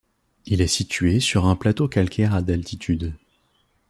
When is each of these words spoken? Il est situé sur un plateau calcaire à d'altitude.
Il 0.47 0.61
est 0.61 0.67
situé 0.67 1.19
sur 1.19 1.45
un 1.45 1.55
plateau 1.55 1.87
calcaire 1.87 2.33
à 2.33 2.41
d'altitude. 2.41 3.13